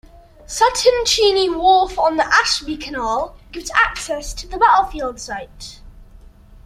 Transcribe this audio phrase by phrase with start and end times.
[0.47, 5.79] Sutton Cheney Wharf on the Ashby Canal gives access to the battlefield site.